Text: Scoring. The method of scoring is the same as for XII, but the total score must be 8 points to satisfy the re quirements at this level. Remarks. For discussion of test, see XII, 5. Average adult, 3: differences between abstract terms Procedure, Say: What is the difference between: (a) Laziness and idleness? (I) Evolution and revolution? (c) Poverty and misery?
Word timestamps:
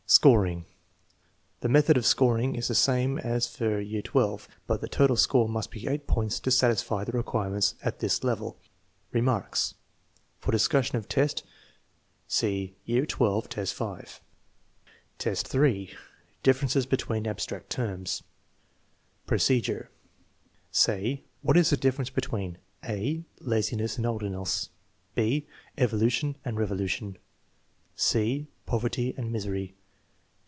Scoring. 0.13 0.65
The 1.61 1.69
method 1.69 1.95
of 1.95 2.05
scoring 2.05 2.53
is 2.55 2.67
the 2.67 2.75
same 2.75 3.17
as 3.19 3.47
for 3.47 3.81
XII, 3.81 4.45
but 4.67 4.81
the 4.81 4.89
total 4.89 5.15
score 5.15 5.47
must 5.47 5.71
be 5.71 5.87
8 5.87 6.05
points 6.05 6.37
to 6.41 6.51
satisfy 6.51 7.05
the 7.05 7.13
re 7.13 7.23
quirements 7.23 7.75
at 7.81 7.99
this 7.99 8.21
level. 8.21 8.57
Remarks. 9.13 9.73
For 10.37 10.51
discussion 10.51 10.97
of 10.97 11.07
test, 11.07 11.43
see 12.27 12.75
XII, 12.85 13.05
5. 13.07 13.47
Average 13.57 13.73
adult, 15.21 15.37
3: 15.37 15.95
differences 16.43 16.85
between 16.85 17.25
abstract 17.25 17.69
terms 17.69 18.21
Procedure, 19.25 19.89
Say: 20.71 21.23
What 21.41 21.55
is 21.55 21.69
the 21.69 21.77
difference 21.77 22.09
between: 22.09 22.57
(a) 22.83 23.23
Laziness 23.39 23.95
and 23.97 24.05
idleness? 24.05 24.71
(I) 25.15 25.45
Evolution 25.77 26.35
and 26.43 26.59
revolution? 26.59 27.17
(c) 27.95 28.47
Poverty 28.65 29.13
and 29.15 29.31
misery? 29.31 29.73